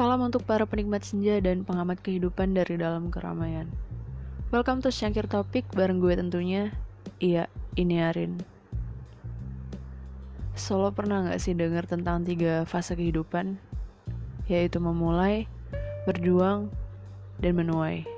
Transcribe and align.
Salam 0.00 0.24
untuk 0.24 0.48
para 0.48 0.64
penikmat 0.64 1.04
senja 1.04 1.36
dan 1.44 1.60
pengamat 1.60 2.00
kehidupan 2.00 2.56
dari 2.56 2.80
dalam 2.80 3.12
keramaian. 3.12 3.68
Welcome 4.48 4.80
to 4.80 4.88
Syangkir 4.88 5.28
Topik 5.28 5.68
bareng 5.76 6.00
gue 6.00 6.16
tentunya. 6.16 6.72
Iya, 7.20 7.52
ini 7.76 8.00
Arin. 8.00 8.40
Solo 10.56 10.88
pernah 10.96 11.28
gak 11.28 11.44
sih 11.44 11.52
dengar 11.52 11.84
tentang 11.84 12.24
tiga 12.24 12.64
fase 12.64 12.96
kehidupan? 12.96 13.60
Yaitu 14.48 14.80
memulai, 14.80 15.44
berjuang, 16.08 16.72
dan 17.36 17.60
menuai. 17.60 18.08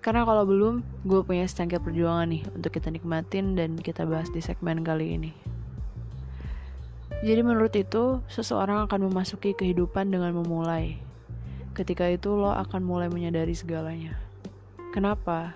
Karena 0.00 0.24
kalau 0.24 0.48
belum, 0.48 0.80
gue 1.04 1.20
punya 1.20 1.44
secangkir 1.44 1.84
perjuangan 1.84 2.32
nih 2.32 2.48
untuk 2.48 2.72
kita 2.72 2.88
nikmatin 2.88 3.60
dan 3.60 3.76
kita 3.76 4.08
bahas 4.08 4.32
di 4.32 4.40
segmen 4.40 4.80
kali 4.80 5.20
ini. 5.20 5.51
Jadi 7.22 7.38
menurut 7.46 7.70
itu, 7.78 8.18
seseorang 8.26 8.90
akan 8.90 9.06
memasuki 9.06 9.54
kehidupan 9.54 10.10
dengan 10.10 10.34
memulai. 10.34 10.98
Ketika 11.70 12.10
itu 12.10 12.34
lo 12.34 12.50
akan 12.50 12.82
mulai 12.82 13.06
menyadari 13.06 13.54
segalanya. 13.54 14.18
Kenapa? 14.90 15.54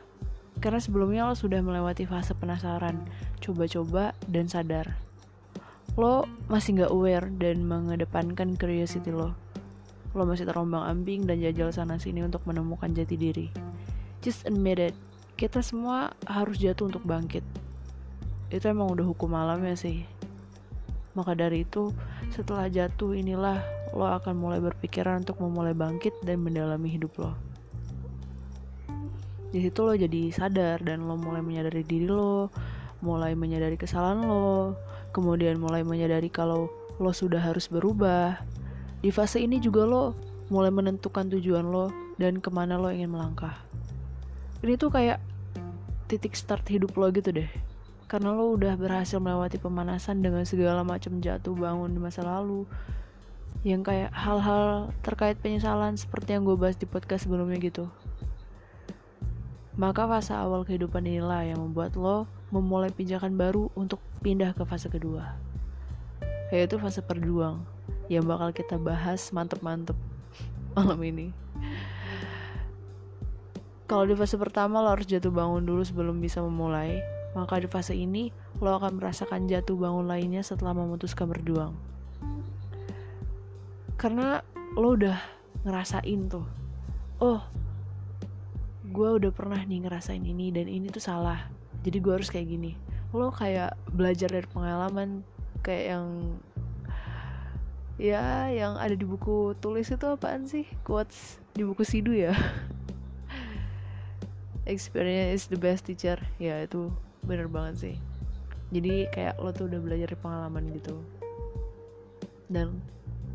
Karena 0.62 0.78
sebelumnya 0.78 1.26
lo 1.26 1.34
sudah 1.34 1.58
melewati 1.58 2.06
fase 2.06 2.38
penasaran, 2.38 3.02
coba-coba, 3.42 4.14
dan 4.30 4.46
sadar. 4.46 4.94
Lo 5.98 6.30
masih 6.46 6.86
gak 6.86 6.94
aware 6.94 7.26
dan 7.34 7.66
mengedepankan 7.66 8.54
curiosity 8.54 9.10
lo. 9.10 9.34
Lo 10.14 10.22
masih 10.22 10.46
terombang 10.46 10.86
ambing 10.86 11.26
dan 11.26 11.42
jajal 11.42 11.74
sana 11.74 11.98
sini 11.98 12.22
untuk 12.22 12.46
menemukan 12.46 12.94
jati 12.94 13.18
diri. 13.18 13.50
Just 14.22 14.46
admit 14.46 14.78
it, 14.78 14.94
kita 15.34 15.66
semua 15.66 16.14
harus 16.30 16.62
jatuh 16.62 16.86
untuk 16.86 17.02
bangkit. 17.02 17.42
Itu 18.54 18.70
emang 18.70 18.94
udah 18.94 19.02
hukum 19.02 19.34
alam 19.34 19.66
ya 19.66 19.74
sih 19.74 20.15
maka 21.16 21.32
dari 21.32 21.64
itu, 21.64 21.90
setelah 22.28 22.68
jatuh 22.68 23.16
inilah 23.16 23.64
lo 23.96 24.04
akan 24.04 24.36
mulai 24.36 24.60
berpikiran 24.60 25.24
untuk 25.24 25.40
memulai 25.40 25.72
bangkit 25.72 26.12
dan 26.20 26.44
mendalami 26.44 26.92
hidup 26.92 27.16
lo. 27.16 27.32
Di 29.48 29.64
situ 29.64 29.80
lo 29.80 29.96
jadi 29.96 30.28
sadar 30.28 30.84
dan 30.84 31.08
lo 31.08 31.16
mulai 31.16 31.40
menyadari 31.40 31.80
diri 31.80 32.04
lo, 32.04 32.52
mulai 33.00 33.32
menyadari 33.32 33.80
kesalahan 33.80 34.20
lo, 34.28 34.76
kemudian 35.16 35.56
mulai 35.56 35.80
menyadari 35.80 36.28
kalau 36.28 36.68
lo 37.00 37.10
sudah 37.16 37.40
harus 37.40 37.72
berubah. 37.72 38.36
Di 39.00 39.08
fase 39.08 39.40
ini 39.40 39.56
juga 39.56 39.88
lo 39.88 40.12
mulai 40.52 40.68
menentukan 40.68 41.32
tujuan 41.32 41.64
lo 41.64 41.88
dan 42.20 42.44
ke 42.44 42.52
mana 42.52 42.76
lo 42.76 42.92
ingin 42.92 43.08
melangkah. 43.08 43.56
Ini 44.60 44.76
tuh 44.76 44.92
kayak 44.92 45.24
titik 46.06 46.36
start 46.38 46.68
hidup 46.68 46.94
lo 46.94 47.10
gitu 47.10 47.34
deh 47.34 47.50
karena 48.06 48.30
lo 48.30 48.54
udah 48.54 48.78
berhasil 48.78 49.18
melewati 49.18 49.58
pemanasan 49.58 50.22
dengan 50.22 50.46
segala 50.46 50.86
macam 50.86 51.18
jatuh 51.18 51.54
bangun 51.58 51.90
di 51.90 51.98
masa 51.98 52.22
lalu. 52.22 52.62
Yang 53.66 53.82
kayak 53.90 54.10
hal-hal 54.14 54.94
terkait 55.02 55.42
penyesalan 55.42 55.98
seperti 55.98 56.38
yang 56.38 56.46
gue 56.46 56.54
bahas 56.54 56.78
di 56.78 56.86
podcast 56.86 57.26
sebelumnya 57.26 57.58
gitu. 57.58 57.90
Maka 59.74 60.06
fase 60.06 60.32
awal 60.38 60.62
kehidupan 60.62 61.02
inilah 61.02 61.42
yang 61.42 61.58
membuat 61.58 61.98
lo 61.98 62.30
memulai 62.54 62.94
pijakan 62.94 63.34
baru 63.34 63.74
untuk 63.74 63.98
pindah 64.22 64.54
ke 64.54 64.62
fase 64.62 64.86
kedua. 64.86 65.34
Yaitu 66.54 66.78
fase 66.78 67.02
perjuang 67.02 67.66
yang 68.06 68.22
bakal 68.22 68.54
kita 68.54 68.78
bahas 68.78 69.34
mantep-mantep 69.34 69.98
malam 70.78 71.02
ini. 71.02 71.34
Kalau 73.90 74.06
di 74.06 74.14
fase 74.14 74.38
pertama 74.38 74.78
lo 74.78 74.94
harus 74.94 75.10
jatuh 75.10 75.34
bangun 75.34 75.66
dulu 75.66 75.82
sebelum 75.82 76.22
bisa 76.22 76.38
memulai 76.38 77.15
maka 77.36 77.60
di 77.60 77.68
fase 77.68 77.92
ini 77.92 78.32
lo 78.64 78.80
akan 78.80 78.96
merasakan 78.96 79.44
jatuh 79.44 79.76
bangun 79.76 80.08
lainnya 80.08 80.40
setelah 80.40 80.72
memutuskan 80.72 81.28
berjuang. 81.28 81.76
Karena 84.00 84.40
lo 84.72 84.96
udah 84.96 85.20
ngerasain 85.68 86.32
tuh, 86.32 86.48
oh, 87.20 87.44
gue 88.88 89.08
udah 89.20 89.30
pernah 89.36 89.60
nih 89.60 89.84
ngerasain 89.84 90.24
ini 90.24 90.48
dan 90.48 90.64
ini 90.72 90.88
tuh 90.88 91.04
salah, 91.04 91.52
jadi 91.84 92.00
gue 92.00 92.12
harus 92.16 92.32
kayak 92.32 92.48
gini. 92.48 92.72
Lo 93.12 93.28
kayak 93.28 93.76
belajar 93.92 94.32
dari 94.32 94.48
pengalaman 94.48 95.20
kayak 95.60 95.84
yang 95.92 96.08
ya 97.96 98.52
yang 98.52 98.76
ada 98.76 98.92
di 98.92 99.08
buku 99.08 99.56
tulis 99.56 99.88
itu 99.88 100.04
apaan 100.04 100.44
sih 100.44 100.68
quotes 100.84 101.40
di 101.56 101.64
buku 101.64 101.80
sidu 101.80 102.12
ya 102.12 102.36
experience 104.68 105.32
is 105.32 105.44
the 105.48 105.56
best 105.56 105.88
teacher 105.88 106.20
ya 106.36 106.60
itu 106.60 106.92
bener 107.26 107.50
banget 107.50 107.74
sih. 107.76 107.96
Jadi 108.70 109.06
kayak 109.10 109.38
lo 109.42 109.50
tuh 109.50 109.70
udah 109.70 109.78
belajar 109.82 110.10
dari 110.10 110.18
pengalaman 110.18 110.64
gitu. 110.74 110.96
Dan 112.46 112.78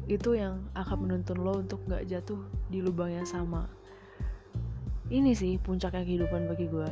itu 0.07 0.35
yang 0.35 0.63
akan 0.75 1.07
menuntun 1.07 1.39
lo 1.39 1.59
untuk 1.59 1.79
gak 1.87 2.07
jatuh 2.07 2.39
di 2.71 2.83
lubang 2.83 3.11
yang 3.11 3.27
sama. 3.27 3.67
Ini 5.11 5.35
sih 5.35 5.59
puncaknya 5.59 6.07
kehidupan 6.07 6.47
bagi 6.47 6.71
gue 6.71 6.87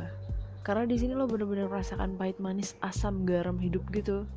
karena 0.60 0.84
di 0.84 0.96
sini 1.00 1.16
lo 1.16 1.24
bener-bener 1.24 1.72
merasakan 1.72 2.20
pahit 2.20 2.36
manis 2.36 2.76
asam 2.84 3.24
garam 3.24 3.56
hidup 3.56 3.80
gitu. 3.96 4.28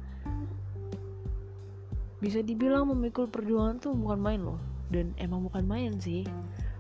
Bisa 2.24 2.40
dibilang 2.40 2.88
memikul 2.88 3.28
perjuangan 3.28 3.84
tuh 3.84 3.91
bukan 3.91 4.19
main 4.24 4.40
loh 4.40 4.59
dan 4.88 5.12
emang 5.19 5.44
bukan 5.44 5.68
main 5.68 6.00
sih. 6.00 6.24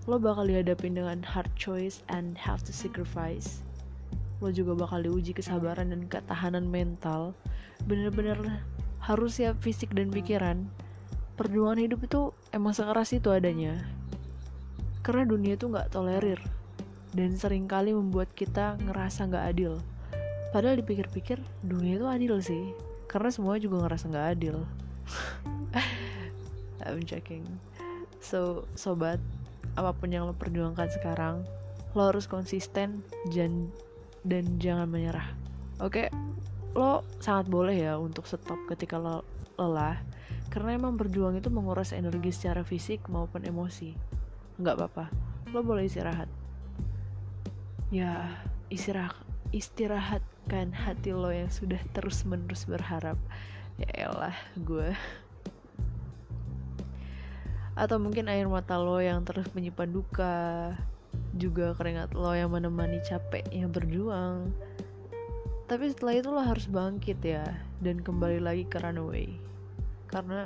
Lo 0.07 0.15
bakal 0.15 0.47
dihadapin 0.47 0.95
dengan 0.95 1.19
hard 1.23 1.51
choice 1.59 2.03
and 2.07 2.39
have 2.39 2.63
to 2.63 2.71
sacrifice 2.71 3.63
lo 4.43 4.51
juga 4.51 4.75
bakal 4.75 4.99
diuji 5.07 5.31
kesabaran 5.31 5.95
dan 5.95 6.11
ketahanan 6.11 6.67
mental. 6.67 7.31
Bener-bener 7.87 8.59
harus 8.99 9.39
siap 9.39 9.63
fisik 9.63 9.95
dan 9.95 10.11
pikiran. 10.11 10.67
Perjuangan 11.39 11.79
hidup 11.79 12.03
itu 12.03 12.35
emang 12.51 12.75
sekeras 12.75 13.15
itu 13.15 13.31
adanya. 13.31 13.79
Karena 14.99 15.23
dunia 15.23 15.55
itu 15.55 15.71
nggak 15.71 15.95
tolerir. 15.95 16.43
Dan 17.15 17.39
sering 17.39 17.71
kali 17.71 17.95
membuat 17.95 18.27
kita 18.35 18.75
ngerasa 18.83 19.31
nggak 19.31 19.45
adil. 19.55 19.79
Padahal 20.51 20.75
dipikir-pikir 20.83 21.39
dunia 21.63 22.03
itu 22.03 22.07
adil 22.11 22.35
sih. 22.43 22.75
Karena 23.07 23.31
semua 23.31 23.55
juga 23.55 23.87
ngerasa 23.87 24.11
nggak 24.11 24.27
adil. 24.35 24.59
I'm 26.83 26.99
checking 27.07 27.47
so 28.23 28.63
sobat 28.79 29.19
apa 29.75 29.91
pun 29.91 30.07
yang 30.07 30.23
lo 30.23 30.33
perjuangkan 30.33 30.87
sekarang 30.95 31.43
lo 31.93 32.09
harus 32.09 32.25
konsisten 32.25 33.03
dan 33.35 33.67
dan 34.23 34.59
jangan 34.59 34.87
menyerah. 34.87 35.27
Oke, 35.83 36.07
lo 36.73 37.03
sangat 37.19 37.51
boleh 37.51 37.75
ya 37.75 37.99
untuk 37.99 38.25
stop 38.25 38.57
ketika 38.71 38.95
lo 38.97 39.21
lelah, 39.59 39.99
karena 40.49 40.79
emang 40.79 40.97
berjuang 40.97 41.37
itu 41.37 41.51
menguras 41.53 41.93
energi 41.93 42.33
secara 42.33 42.65
fisik 42.65 43.05
maupun 43.11 43.45
emosi. 43.45 43.93
Nggak 44.57 44.75
apa-apa, 44.79 45.05
lo 45.53 45.61
boleh 45.61 45.85
istirahat. 45.85 46.31
Ya, 47.93 48.25
istirahat, 48.73 49.13
istirahatkan 49.53 50.73
hati 50.73 51.13
lo 51.13 51.29
yang 51.29 51.53
sudah 51.53 51.77
terus-menerus 51.93 52.65
berharap. 52.65 53.19
Ya 53.77 54.09
elah, 54.09 54.37
gue. 54.57 54.97
Atau 57.73 57.97
mungkin 57.97 58.29
air 58.29 58.45
mata 58.45 58.77
lo 58.77 59.01
yang 59.01 59.25
terus 59.25 59.49
menyimpan 59.53 59.89
duka, 59.89 60.73
juga 61.37 61.73
keringat 61.73 62.13
lo 62.13 62.33
yang 62.33 62.53
menemani 62.53 63.01
capeknya 63.05 63.65
berjuang. 63.69 64.53
Tapi 65.65 65.89
setelah 65.89 66.13
itu 66.19 66.29
lo 66.29 66.41
harus 66.43 66.65
bangkit 66.69 67.19
ya 67.23 67.45
dan 67.81 68.03
kembali 68.03 68.43
lagi 68.43 68.67
ke 68.67 68.77
runaway 68.77 69.31
karena 70.11 70.45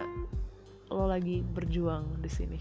lo 0.88 1.10
lagi 1.10 1.44
berjuang 1.44 2.24
di 2.24 2.30
sini. 2.32 2.60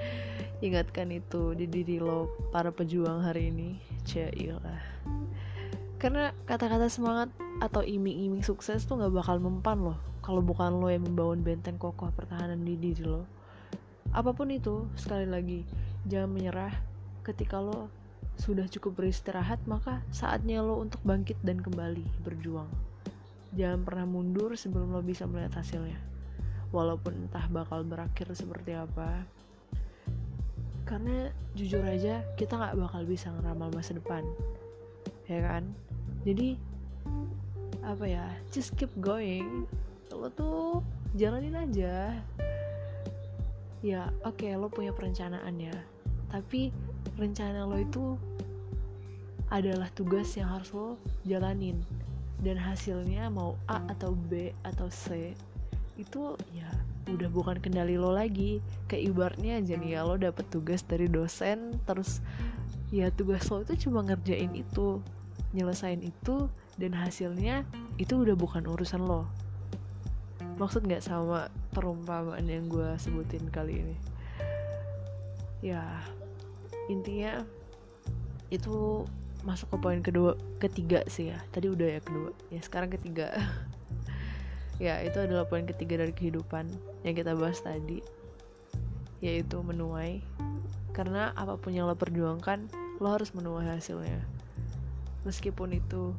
Ingatkan 0.66 1.12
itu 1.12 1.52
di 1.52 1.68
diri 1.68 2.00
lo 2.00 2.32
para 2.48 2.72
pejuang 2.72 3.20
hari 3.20 3.52
ini. 3.52 3.76
Cailah 4.08 5.00
karena 6.00 6.32
kata-kata 6.48 6.88
semangat 6.88 7.28
atau 7.60 7.84
iming-iming 7.84 8.40
sukses 8.40 8.88
tuh 8.88 8.96
nggak 8.96 9.20
bakal 9.20 9.36
mempan 9.36 9.84
loh 9.84 10.00
kalau 10.24 10.40
bukan 10.40 10.80
lo 10.80 10.88
yang 10.88 11.04
membangun 11.04 11.44
benteng 11.44 11.76
kokoh 11.76 12.08
pertahanan 12.16 12.64
di 12.64 12.72
diri 12.80 13.04
lo. 13.04 13.28
Apa 14.16 14.32
pun 14.32 14.48
itu 14.48 14.88
sekali 14.96 15.28
lagi 15.28 15.60
jangan 16.08 16.32
menyerah 16.32 16.72
ketika 17.30 17.62
lo 17.62 17.86
sudah 18.40 18.66
cukup 18.66 19.04
beristirahat, 19.04 19.60
maka 19.68 20.02
saatnya 20.10 20.64
lo 20.64 20.80
untuk 20.80 20.98
bangkit 21.06 21.36
dan 21.44 21.60
kembali 21.60 22.02
berjuang. 22.24 22.68
Jangan 23.54 23.82
pernah 23.84 24.06
mundur 24.08 24.54
sebelum 24.56 24.94
lo 24.94 25.02
bisa 25.04 25.28
melihat 25.28 25.60
hasilnya. 25.60 25.98
Walaupun 26.70 27.26
entah 27.26 27.46
bakal 27.50 27.82
berakhir 27.82 28.30
seperti 28.32 28.74
apa. 28.78 29.26
Karena 30.86 31.30
jujur 31.54 31.82
aja 31.82 32.22
kita 32.34 32.58
nggak 32.58 32.78
bakal 32.78 33.02
bisa 33.06 33.30
ngeramal 33.30 33.70
masa 33.74 33.94
depan. 33.94 34.22
Ya 35.26 35.42
kan? 35.44 35.68
Jadi 36.22 36.58
apa 37.82 38.04
ya? 38.06 38.26
Just 38.54 38.74
keep 38.78 38.90
going. 38.98 39.66
Lo 40.10 40.30
tuh 40.30 40.82
jalanin 41.14 41.58
aja. 41.58 42.14
Ya, 43.80 44.12
oke, 44.28 44.44
okay, 44.44 44.52
lo 44.60 44.68
punya 44.68 44.92
perencanaan 44.92 45.56
ya. 45.56 45.72
Tapi 46.30 46.68
rencana 47.20 47.68
lo 47.68 47.76
itu 47.76 48.16
adalah 49.52 49.92
tugas 49.92 50.32
yang 50.40 50.48
harus 50.48 50.72
lo 50.72 50.96
jalanin. 51.28 51.84
Dan 52.40 52.56
hasilnya 52.56 53.28
mau 53.28 53.60
A 53.68 53.84
atau 53.92 54.16
B 54.16 54.56
atau 54.64 54.88
C 54.88 55.36
itu 56.00 56.32
ya 56.56 56.72
udah 57.12 57.28
bukan 57.28 57.60
kendali 57.60 58.00
lo 58.00 58.16
lagi. 58.16 58.64
Kayak 58.88 59.04
ibaratnya 59.12 59.60
aja 59.60 59.76
nih 59.76 60.00
ya 60.00 60.00
lo 60.08 60.16
dapet 60.16 60.48
tugas 60.48 60.80
dari 60.80 61.04
dosen 61.04 61.76
terus 61.84 62.24
ya 62.88 63.12
tugas 63.12 63.44
lo 63.52 63.60
itu 63.60 63.86
cuma 63.86 64.00
ngerjain 64.00 64.56
itu 64.56 65.04
nyelesain 65.52 66.00
itu 66.00 66.48
dan 66.80 66.96
hasilnya 66.96 67.68
itu 68.00 68.16
udah 68.24 68.32
bukan 68.32 68.64
urusan 68.64 69.04
lo. 69.04 69.28
Maksud 70.56 70.88
nggak 70.88 71.04
sama 71.04 71.52
perumpamaan 71.76 72.44
yang 72.48 72.68
gue 72.68 72.96
sebutin 72.96 73.44
kali 73.52 73.84
ini? 73.84 73.96
Ya 75.60 76.00
intinya 76.90 77.46
itu 78.50 79.06
masuk 79.46 79.72
ke 79.72 79.76
poin 79.78 80.00
kedua 80.02 80.34
ketiga 80.58 81.06
sih 81.06 81.30
ya. 81.30 81.38
Tadi 81.54 81.70
udah 81.70 81.88
ya 81.96 82.00
kedua. 82.02 82.30
Ya 82.50 82.60
sekarang 82.60 82.90
ketiga. 82.90 83.30
Ya 84.80 84.96
itu 85.04 85.20
adalah 85.20 85.44
poin 85.44 85.68
ketiga 85.68 86.00
dari 86.00 86.16
kehidupan 86.16 86.64
yang 87.04 87.12
kita 87.12 87.36
bahas 87.36 87.60
tadi 87.60 88.00
yaitu 89.20 89.60
menuai. 89.60 90.24
Karena 90.96 91.36
apa 91.36 91.60
pun 91.60 91.76
yang 91.76 91.84
lo 91.84 91.92
perjuangkan 91.92 92.64
lo 92.96 93.12
harus 93.12 93.36
menuai 93.36 93.76
hasilnya. 93.76 94.24
Meskipun 95.28 95.76
itu 95.76 96.16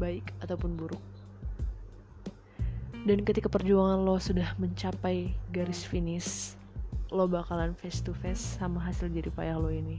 baik 0.00 0.32
ataupun 0.40 0.80
buruk. 0.80 1.04
Dan 3.04 3.20
ketika 3.20 3.52
perjuangan 3.52 4.00
lo 4.00 4.16
sudah 4.16 4.56
mencapai 4.56 5.36
garis 5.52 5.84
finish 5.84 6.56
lo 7.10 7.26
bakalan 7.26 7.74
face 7.74 8.02
to 8.06 8.14
face 8.14 8.58
sama 8.58 8.78
hasil 8.86 9.10
jerih 9.10 9.34
payah 9.34 9.58
lo 9.58 9.70
ini. 9.70 9.98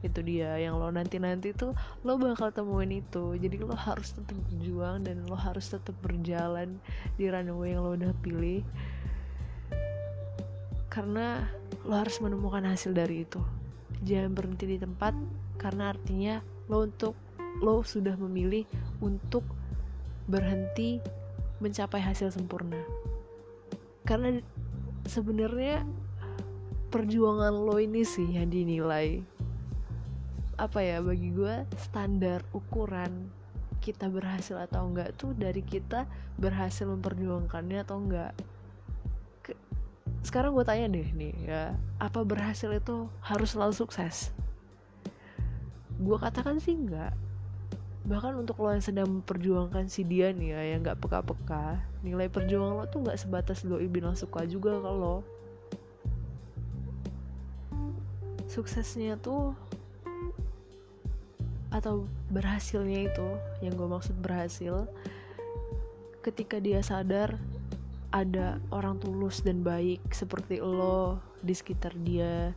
Itu 0.00 0.24
dia 0.24 0.56
yang 0.56 0.80
lo 0.80 0.88
nanti 0.88 1.20
nanti 1.20 1.52
tuh 1.52 1.76
lo 2.00 2.16
bakal 2.16 2.48
temuin 2.52 3.00
itu. 3.00 3.36
Jadi 3.36 3.60
lo 3.60 3.76
harus 3.76 4.16
tetap 4.16 4.36
berjuang 4.48 5.04
dan 5.04 5.24
lo 5.28 5.36
harus 5.36 5.68
tetap 5.68 5.92
berjalan 6.00 6.80
di 7.20 7.28
runway 7.28 7.76
yang 7.76 7.84
lo 7.84 7.92
udah 7.96 8.12
pilih. 8.24 8.64
Karena 10.88 11.44
lo 11.84 11.94
harus 11.96 12.16
menemukan 12.24 12.64
hasil 12.64 12.96
dari 12.96 13.28
itu. 13.28 13.40
Jangan 14.04 14.32
berhenti 14.32 14.64
di 14.64 14.78
tempat 14.80 15.12
karena 15.60 15.92
artinya 15.92 16.40
lo 16.72 16.88
untuk 16.88 17.12
lo 17.60 17.84
sudah 17.84 18.16
memilih 18.16 18.64
untuk 19.00 19.44
berhenti 20.28 21.00
mencapai 21.60 22.00
hasil 22.00 22.32
sempurna. 22.32 22.80
Karena 24.04 24.40
sebenarnya 25.08 25.82
perjuangan 26.88 27.52
lo 27.52 27.76
ini 27.82 28.06
sih 28.06 28.26
yang 28.38 28.50
dinilai. 28.50 29.22
Apa 30.56 30.80
ya 30.80 31.04
bagi 31.04 31.34
gue 31.34 31.66
standar 31.76 32.40
ukuran 32.56 33.28
kita 33.84 34.08
berhasil 34.08 34.56
atau 34.56 34.88
enggak 34.88 35.14
tuh 35.14 35.36
dari 35.36 35.62
kita 35.62 36.08
berhasil 36.40 36.88
memperjuangkannya 36.88 37.78
atau 37.84 38.00
enggak. 38.00 38.32
Ke, 39.44 39.52
sekarang 40.24 40.56
gue 40.56 40.64
tanya 40.64 40.86
deh 40.88 41.08
nih 41.12 41.34
ya 41.44 41.62
apa 42.00 42.24
berhasil 42.24 42.72
itu 42.72 43.10
harus 43.20 43.52
selalu 43.52 43.74
sukses? 43.76 44.32
Gue 46.00 46.16
katakan 46.16 46.58
sih 46.58 46.74
enggak. 46.74 47.12
Bahkan 48.06 48.38
untuk 48.38 48.62
lo 48.62 48.70
yang 48.70 48.82
sedang 48.82 49.10
memperjuangkan 49.20 49.90
si 49.90 50.06
dia 50.06 50.30
nih 50.30 50.54
ya 50.54 50.62
yang 50.74 50.86
nggak 50.86 51.02
peka-peka 51.02 51.82
nilai 52.06 52.30
perjuangan 52.30 52.78
lo 52.78 52.84
tuh 52.86 53.02
nggak 53.02 53.18
sebatas 53.18 53.66
lo 53.66 53.82
bilang 53.82 54.14
suka 54.14 54.46
juga 54.46 54.78
kalau 54.78 55.26
suksesnya 58.56 59.20
tuh 59.20 59.52
atau 61.68 62.08
berhasilnya 62.32 63.12
itu 63.12 63.28
yang 63.60 63.76
gue 63.76 63.84
maksud 63.84 64.16
berhasil 64.24 64.88
ketika 66.24 66.56
dia 66.56 66.80
sadar 66.80 67.36
ada 68.16 68.56
orang 68.72 68.96
tulus 68.96 69.44
dan 69.44 69.60
baik 69.60 70.00
seperti 70.08 70.64
lo 70.64 71.20
di 71.44 71.52
sekitar 71.52 71.92
dia 72.00 72.56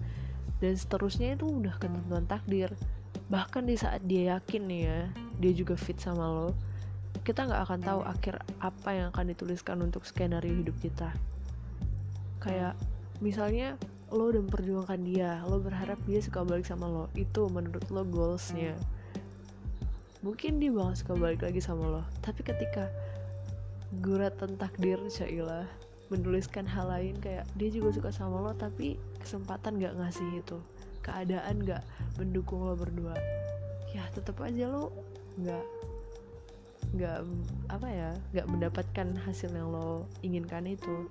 dan 0.63 0.73
seterusnya 0.79 1.35
itu 1.35 1.51
udah 1.51 1.75
ketentuan 1.75 2.23
takdir. 2.27 2.71
Bahkan 3.27 3.67
di 3.67 3.75
saat 3.75 3.99
dia 4.07 4.39
yakin 4.39 4.63
nih 4.71 4.81
ya 4.87 5.01
dia 5.43 5.51
juga 5.51 5.75
fit 5.75 5.99
sama 5.99 6.31
lo 6.31 6.49
kita 7.27 7.43
nggak 7.45 7.61
akan 7.67 7.79
tahu 7.83 8.01
akhir 8.07 8.35
apa 8.63 8.89
yang 8.95 9.07
akan 9.11 9.35
dituliskan 9.35 9.77
untuk 9.83 10.07
skenario 10.07 10.55
hidup 10.55 10.79
kita. 10.79 11.11
Kayak 12.39 12.79
misalnya 13.19 13.75
lo 14.09 14.33
udah 14.33 14.41
memperjuangkan 14.41 15.01
dia 15.05 15.41
lo 15.45 15.61
berharap 15.61 15.97
dia 16.09 16.19
suka 16.21 16.41
balik 16.41 16.65
sama 16.65 16.89
lo. 16.89 17.05
Itu 17.13 17.45
menurut 17.49 17.85
lo 17.93 18.01
goalsnya. 18.05 18.73
Mungkin 20.25 20.59
dia 20.59 20.73
bakal 20.73 20.93
suka 20.97 21.13
balik 21.15 21.41
lagi 21.45 21.61
sama 21.61 21.85
lo. 21.85 22.03
Tapi 22.25 22.41
ketika 22.41 22.89
guratan 24.01 24.57
takdir 24.57 24.97
Syailah 25.09 25.65
menuliskan 26.09 26.65
hal 26.65 26.89
lain 26.89 27.17
kayak 27.21 27.45
dia 27.53 27.69
juga 27.69 27.93
suka 27.93 28.09
sama 28.09 28.41
lo 28.41 28.51
tapi 28.57 28.97
kesempatan 29.21 29.77
gak 29.77 29.95
ngasih 29.97 30.41
itu. 30.41 30.57
Keadaan 31.05 31.61
gak 31.61 31.85
mendukung 32.17 32.65
lo 32.65 32.73
berdua. 32.73 33.13
Ya 33.93 34.05
tetap 34.13 34.41
aja 34.41 34.69
lo 34.69 34.89
gak 35.45 35.65
gak 36.97 37.21
apa 37.69 37.87
ya 37.87 38.09
gak 38.33 38.49
mendapatkan 38.49 39.07
hasil 39.21 39.53
yang 39.53 39.69
lo 39.69 40.09
inginkan 40.25 40.65
itu. 40.65 41.05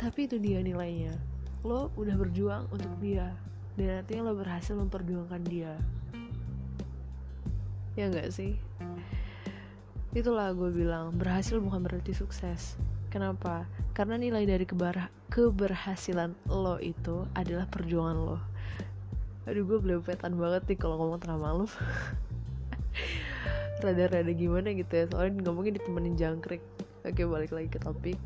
Tapi 0.00 0.24
itu 0.24 0.40
dia 0.40 0.64
nilainya 0.64 1.29
lo 1.60 1.92
udah 1.92 2.16
berjuang 2.16 2.64
untuk 2.72 2.88
dia 3.04 3.36
dan 3.76 4.00
nantinya 4.00 4.32
lo 4.32 4.34
berhasil 4.36 4.72
memperjuangkan 4.72 5.42
dia. 5.44 5.76
Ya 7.96 8.08
nggak 8.08 8.32
sih? 8.32 8.56
Itulah 10.16 10.56
gue 10.56 10.72
bilang 10.72 11.12
berhasil 11.14 11.60
bukan 11.60 11.84
berarti 11.84 12.16
sukses. 12.16 12.80
Kenapa? 13.12 13.68
Karena 13.92 14.16
nilai 14.16 14.48
dari 14.48 14.64
keberhasilan 15.28 16.32
lo 16.48 16.80
itu 16.80 17.28
adalah 17.36 17.68
perjuangan 17.68 18.16
lo. 18.16 18.38
Aduh 19.44 19.68
gue 19.68 19.78
belepetan 19.84 20.40
banget 20.40 20.64
nih 20.64 20.78
kalau 20.80 20.96
ngomong 20.96 21.20
tengah 21.20 21.40
malam 21.40 21.68
rada-rada 23.84 24.32
gimana 24.32 24.72
gitu 24.72 24.92
ya? 24.96 25.04
Soalnya 25.12 25.44
ngomongin 25.44 25.76
ditemenin 25.76 26.16
jangkrik. 26.16 26.64
Oke 27.04 27.24
balik 27.28 27.52
lagi 27.52 27.68
ke 27.68 27.80
topik 27.80 28.16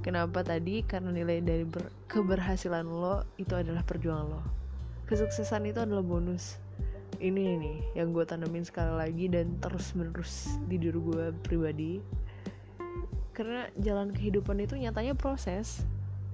kenapa 0.00 0.40
tadi? 0.42 0.82
Karena 0.84 1.12
nilai 1.12 1.44
dari 1.44 1.64
keberhasilan 2.08 2.84
lo 2.88 3.24
itu 3.36 3.52
adalah 3.54 3.84
perjuangan 3.84 4.26
lo. 4.26 4.42
Kesuksesan 5.06 5.68
itu 5.68 5.82
adalah 5.82 6.04
bonus. 6.04 6.56
Ini 7.20 7.58
nih 7.60 7.78
yang 7.98 8.16
gue 8.16 8.24
tanemin 8.24 8.64
sekali 8.64 8.96
lagi 8.96 9.26
dan 9.28 9.58
terus 9.60 9.92
menerus 9.92 10.48
di 10.70 10.80
diri 10.80 10.96
gue 10.96 11.34
pribadi. 11.44 12.00
Karena 13.36 13.68
jalan 13.76 14.14
kehidupan 14.14 14.62
itu 14.62 14.78
nyatanya 14.78 15.12
proses. 15.18 15.84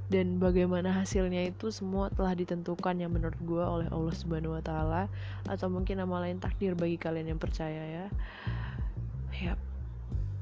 Dan 0.06 0.38
bagaimana 0.38 0.94
hasilnya 0.94 1.50
itu 1.50 1.74
semua 1.74 2.06
telah 2.14 2.30
ditentukan 2.38 2.94
yang 2.94 3.10
menurut 3.10 3.34
gue 3.42 3.58
oleh 3.58 3.90
Allah 3.90 4.14
Subhanahu 4.14 4.54
Wa 4.54 4.62
Taala 4.62 5.02
atau 5.50 5.66
mungkin 5.66 5.98
nama 5.98 6.22
lain 6.22 6.38
takdir 6.38 6.78
bagi 6.78 6.94
kalian 6.94 7.34
yang 7.34 7.42
percaya 7.42 7.82
ya. 7.82 8.06
Ya 9.34 9.52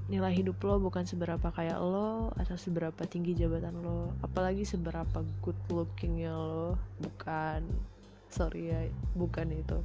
nilai 0.05 0.37
hidup 0.37 0.61
lo 0.69 0.77
bukan 0.77 1.09
seberapa 1.09 1.49
kayak 1.49 1.81
lo 1.81 2.29
atau 2.37 2.61
seberapa 2.61 3.09
tinggi 3.09 3.33
jabatan 3.33 3.81
lo 3.81 4.13
apalagi 4.21 4.69
seberapa 4.69 5.25
good 5.41 5.57
lookingnya 5.73 6.33
lo. 6.37 6.77
Bukan 7.01 7.65
sorry 8.29 8.69
ya 8.69 8.81
bukan 9.17 9.49
itu. 9.57 9.81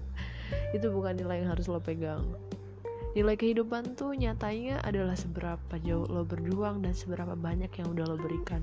Itu 0.75 0.91
bukan 0.91 1.15
nilai 1.15 1.45
yang 1.45 1.55
harus 1.55 1.71
lo 1.71 1.79
pegang. 1.79 2.27
Nilai 3.15 3.39
kehidupan 3.39 3.95
tuh 3.95 4.13
nyatanya 4.13 4.83
adalah 4.83 5.15
seberapa 5.15 5.75
jauh 5.81 6.05
lo 6.05 6.27
berjuang 6.27 6.83
dan 6.83 6.93
seberapa 6.93 7.33
banyak 7.33 7.71
yang 7.79 7.88
udah 7.95 8.05
lo 8.05 8.17
berikan. 8.19 8.61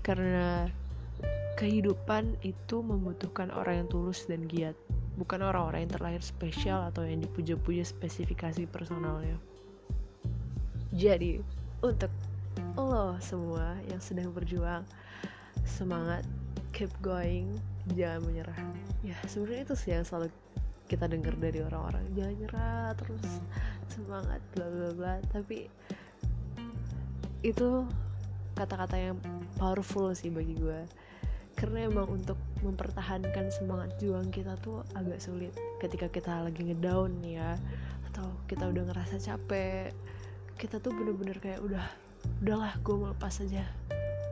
Karena 0.00 0.66
kehidupan 1.60 2.40
itu 2.42 2.80
membutuhkan 2.82 3.52
orang 3.54 3.84
yang 3.84 3.88
tulus 3.92 4.26
dan 4.26 4.48
giat 4.50 4.74
bukan 5.14 5.46
orang-orang 5.46 5.86
yang 5.86 5.92
terlahir 5.94 6.22
spesial 6.26 6.82
atau 6.90 7.06
yang 7.06 7.22
dipuja-puja 7.22 7.86
spesifikasi 7.86 8.66
personalnya 8.66 9.38
jadi 10.94 11.42
untuk 11.82 12.10
lo 12.78 13.18
semua 13.18 13.74
yang 13.90 13.98
sedang 13.98 14.30
berjuang 14.30 14.86
semangat 15.66 16.22
keep 16.70 16.90
going 17.02 17.50
jangan 17.98 18.22
menyerah. 18.22 18.60
Ya 19.02 19.18
sebenarnya 19.26 19.66
itu 19.66 19.74
sih 19.74 19.90
yang 19.90 20.06
selalu 20.06 20.30
kita 20.86 21.10
dengar 21.10 21.34
dari 21.34 21.66
orang-orang. 21.66 22.06
Jangan 22.14 22.34
nyerah 22.38 22.88
terus 22.94 23.26
semangat 23.90 24.38
bla 24.54 24.66
bla 24.70 24.90
bla. 24.94 25.14
Tapi 25.34 25.66
itu 27.42 27.68
kata-kata 28.54 28.94
yang 28.94 29.18
powerful 29.58 30.14
sih 30.14 30.30
bagi 30.30 30.54
gue 30.54 30.86
karena 31.58 31.86
emang 31.86 32.06
untuk 32.10 32.38
mempertahankan 32.62 33.50
semangat 33.50 33.90
juang 33.98 34.30
kita 34.30 34.54
tuh 34.62 34.86
agak 34.94 35.18
sulit. 35.18 35.50
Ketika 35.82 36.06
kita 36.06 36.46
lagi 36.46 36.70
ngedown 36.70 37.18
ya 37.26 37.58
atau 38.14 38.30
kita 38.46 38.70
udah 38.70 38.94
ngerasa 38.94 39.18
capek 39.18 39.90
kita 40.58 40.78
tuh 40.78 40.94
bener-bener 40.94 41.36
kayak 41.42 41.60
udah 41.62 41.84
udahlah 42.42 42.72
gue 42.80 42.94
mau 42.94 43.10
lepas 43.10 43.42
aja. 43.42 43.66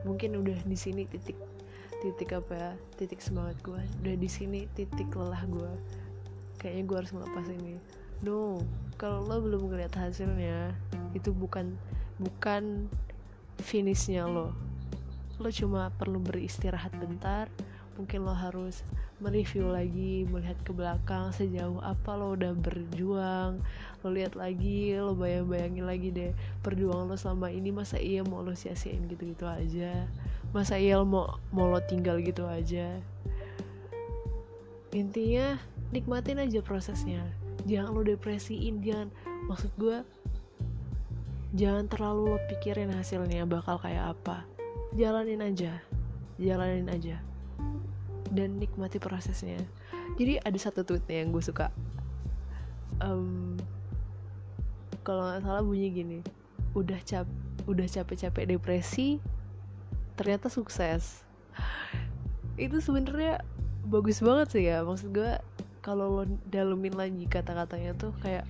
Mungkin 0.03 0.35
udah 0.39 0.57
di 0.67 0.77
sini 0.77 1.07
titik 1.07 1.37
titik 2.03 2.35
apa 2.35 2.51
ya 2.51 2.71
titik 2.99 3.23
semangat 3.23 3.55
gue 3.63 3.79
udah 4.03 4.15
di 4.19 4.27
sini 4.27 4.67
titik 4.75 5.07
lelah 5.15 5.39
gue 5.47 5.71
kayaknya 6.59 6.83
gue 6.83 6.97
harus 6.99 7.13
melepas 7.15 7.45
ini. 7.47 7.79
No 8.23 8.59
kalau 8.99 9.23
lo 9.23 9.39
belum 9.39 9.71
ngeliat 9.71 9.95
hasilnya 9.95 10.75
itu 11.15 11.31
bukan 11.31 11.75
bukan 12.19 12.91
finishnya 13.63 14.27
lo. 14.27 14.51
Lo 15.39 15.49
cuma 15.49 15.91
perlu 15.95 16.19
beristirahat 16.19 16.91
bentar 16.99 17.47
mungkin 17.95 18.25
lo 18.25 18.35
harus 18.35 18.83
mereview 19.21 19.69
lagi 19.69 20.25
melihat 20.29 20.57
ke 20.65 20.71
belakang 20.73 21.29
sejauh 21.33 21.81
apa 21.81 22.17
lo 22.17 22.33
udah 22.33 22.53
berjuang 22.57 23.61
lo 24.01 24.07
lihat 24.09 24.33
lagi 24.33 24.97
lo 24.97 25.13
bayang-bayangin 25.13 25.85
lagi 25.85 26.09
deh 26.09 26.31
perjuangan 26.65 27.09
lo 27.09 27.15
selama 27.17 27.53
ini 27.53 27.69
masa 27.69 28.01
iya 28.01 28.25
mau 28.25 28.41
lo 28.41 28.57
sia-siain 28.57 29.05
gitu-gitu 29.09 29.45
aja? 29.45 30.09
Masa 30.53 30.77
iya 30.81 30.97
lo 30.97 31.05
mau 31.05 31.37
mau 31.53 31.69
lo 31.69 31.79
tinggal 31.83 32.19
gitu 32.25 32.45
aja? 32.45 32.99
Intinya 34.93 35.57
nikmatin 35.93 36.41
aja 36.41 36.61
prosesnya. 36.61 37.21
Jangan 37.65 37.95
lo 37.95 38.01
depresiin 38.01 38.81
jangan 38.81 39.09
maksud 39.47 39.71
gue 39.79 40.01
jangan 41.53 41.85
terlalu 41.85 42.35
lo 42.35 42.39
pikirin 42.49 42.91
hasilnya 42.93 43.45
bakal 43.45 43.77
kayak 43.77 44.17
apa. 44.17 44.45
Jalanin 44.93 45.41
aja 45.41 45.81
jalanin 46.41 46.89
aja 46.89 47.21
dan 48.33 48.57
nikmati 48.57 48.97
prosesnya. 48.97 49.61
Jadi 50.17 50.41
ada 50.41 50.57
satu 50.57 50.81
tweetnya 50.81 51.23
yang 51.23 51.29
gue 51.29 51.43
suka. 51.45 51.69
Um, 52.97 53.55
kalau 55.05 55.29
nggak 55.29 55.45
salah 55.45 55.63
bunyi 55.65 55.89
gini 55.93 56.19
udah 56.73 56.97
cap 57.05 57.29
udah 57.69 57.85
capek-capek 57.85 58.57
depresi 58.57 59.21
ternyata 60.17 60.49
sukses. 60.49 61.21
Itu 62.57 62.81
sebenarnya 62.81 63.45
bagus 63.85 64.19
banget 64.19 64.47
sih 64.57 64.63
ya. 64.65 64.81
Maksud 64.81 65.13
gue 65.13 65.31
kalau 65.85 66.21
lo 66.21 66.25
dalemin 66.49 66.95
lagi 66.95 67.25
kata-katanya 67.29 67.93
tuh 67.99 68.15
kayak 68.23 68.47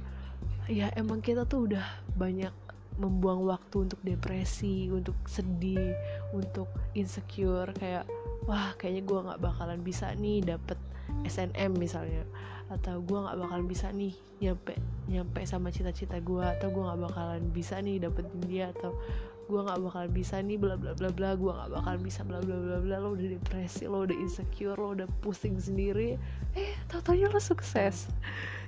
ya 0.71 0.87
emang 0.95 1.19
kita 1.19 1.43
tuh 1.43 1.67
udah 1.67 1.83
banyak 2.15 2.53
membuang 2.97 3.45
waktu 3.47 3.89
untuk 3.89 3.99
depresi, 4.05 4.89
untuk 4.93 5.17
sedih, 5.25 5.93
untuk 6.35 6.69
insecure 6.93 7.69
kayak 7.77 8.05
wah 8.45 8.75
kayaknya 8.75 9.03
gue 9.07 9.19
nggak 9.29 9.41
bakalan 9.41 9.79
bisa 9.81 10.11
nih 10.17 10.43
dapet 10.43 10.77
SNM 11.25 11.77
misalnya. 11.77 12.23
Atau 12.71 13.03
gue 13.05 13.19
nggak 13.19 13.37
bakalan 13.37 13.65
bisa 13.69 13.91
nih 13.93 14.13
nyampe 14.43 14.75
nyampe 15.07 15.41
sama 15.47 15.71
cita-cita 15.71 16.19
gue 16.19 16.43
atau 16.43 16.67
gue 16.71 16.83
nggak 16.83 17.01
bakalan 17.11 17.43
bisa 17.53 17.79
nih 17.79 18.01
dapetin 18.01 18.41
dia 18.47 18.65
atau 18.75 18.95
gue 19.43 19.59
nggak 19.59 19.79
bakalan 19.83 20.11
bisa 20.15 20.39
nih 20.39 20.55
bla 20.55 20.79
bla 20.79 20.95
bla 20.95 21.11
bla 21.11 21.35
gue 21.35 21.51
nggak 21.51 21.71
bakalan 21.75 22.01
bisa 22.01 22.21
bla 22.23 22.39
bla 22.39 22.55
bla 22.55 22.77
bla 22.79 22.97
lo 23.03 23.13
udah 23.15 23.27
depresi 23.35 23.85
lo 23.91 24.07
udah 24.07 24.15
insecure 24.15 24.79
lo 24.79 24.95
udah 24.95 25.07
pusing 25.19 25.59
sendiri. 25.59 26.15
Eh 26.55 26.73
tau 26.87 27.13
lo 27.13 27.39
sukses. 27.43 28.07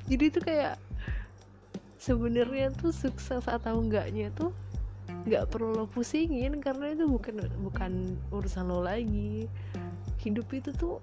Jadi 0.05 0.23
itu 0.29 0.39
kayak 0.43 0.77
sebenarnya 1.99 2.71
tuh 2.75 2.91
sukses 2.91 3.43
atau 3.47 3.79
enggaknya 3.79 4.31
tuh 4.35 4.51
nggak 5.25 5.49
perlu 5.49 5.73
lo 5.73 5.85
pusingin 5.89 6.61
karena 6.61 6.93
itu 6.93 7.09
bukan 7.09 7.41
bukan 7.61 7.91
urusan 8.29 8.69
lo 8.69 8.85
lagi. 8.85 9.49
Hidup 10.21 10.49
itu 10.53 10.69
tuh 10.73 11.01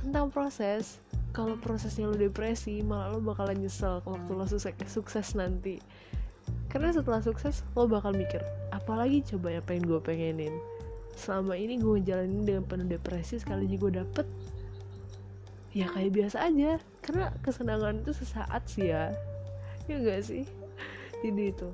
tentang 0.00 0.28
proses. 0.28 1.00
Kalau 1.34 1.58
prosesnya 1.58 2.06
lo 2.06 2.14
depresi 2.14 2.84
malah 2.84 3.16
lo 3.16 3.18
bakalan 3.18 3.58
nyesel 3.58 4.04
waktu 4.06 4.30
lo 4.30 4.44
sukses 4.46 4.74
sukses 4.86 5.34
nanti. 5.34 5.80
Karena 6.68 6.92
setelah 6.92 7.24
sukses 7.24 7.64
lo 7.74 7.88
bakal 7.88 8.12
mikir 8.12 8.44
apalagi 8.74 9.24
coba 9.24 9.58
yang 9.58 9.64
pengen 9.64 9.84
gue 9.88 10.00
pengenin? 10.00 10.54
Selama 11.14 11.54
ini 11.54 11.78
gue 11.78 12.02
jalanin 12.02 12.42
dengan 12.42 12.64
penuh 12.66 12.86
depresi 12.90 13.38
sekali 13.38 13.70
gue 13.70 13.90
dapet 13.90 14.26
ya 15.74 15.90
kayak 15.90 16.12
biasa 16.14 16.36
aja. 16.52 16.78
Karena 17.02 17.32
kesenangan 17.42 18.04
itu 18.04 18.12
sesaat 18.14 18.62
sih 18.68 18.92
ya 18.92 19.10
ya 19.90 19.96
gak 20.00 20.22
sih? 20.24 20.44
Jadi 21.20 21.52
itu. 21.52 21.70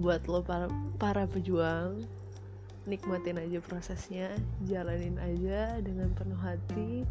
Buat 0.00 0.24
lo 0.30 0.40
para 0.40 0.68
para 0.96 1.24
pejuang 1.28 2.00
nikmatin 2.88 3.38
aja 3.38 3.60
prosesnya 3.60 4.32
jalanin 4.64 5.20
aja 5.20 5.76
dengan 5.84 6.10
penuh 6.16 6.38
hati 6.40 7.04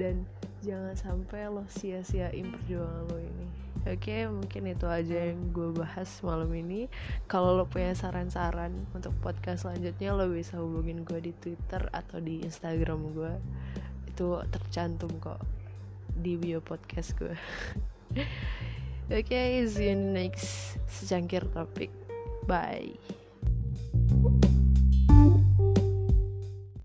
dan 0.00 0.24
jangan 0.64 0.96
sampai 0.96 1.52
lo 1.52 1.64
sia-siain 1.68 2.48
perjuangan 2.48 3.04
lo 3.10 3.18
ini. 3.20 3.46
Oke 3.88 3.96
okay, 3.96 4.20
mungkin 4.28 4.68
itu 4.68 4.84
aja 4.88 5.32
yang 5.32 5.52
gue 5.52 5.72
bahas 5.72 6.08
malam 6.20 6.52
ini. 6.52 6.88
Kalau 7.28 7.56
lo 7.56 7.64
punya 7.68 7.92
saran-saran 7.92 8.72
untuk 8.96 9.12
podcast 9.20 9.68
selanjutnya 9.68 10.16
lo 10.16 10.28
bisa 10.28 10.56
hubungin 10.56 11.04
gue 11.04 11.20
di 11.20 11.32
twitter 11.36 11.88
atau 11.92 12.20
di 12.20 12.44
instagram 12.44 13.12
gue 13.12 13.32
itu 14.20 14.36
tercantum 14.52 15.08
kok 15.16 15.40
di 16.12 16.36
bio 16.36 16.60
podcast 16.60 17.16
gue 17.16 17.32
Oke, 19.10 19.26
okay, 19.26 19.66
see 19.66 19.90
you 19.90 19.98
next 19.98 20.78
sejangkir 20.86 21.42
topik. 21.50 21.90
Bye. 22.46 22.94